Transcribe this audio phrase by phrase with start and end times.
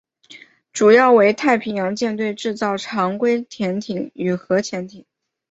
[0.73, 5.05] 主要为太平洋舰队制造常规潜艇与核潜艇。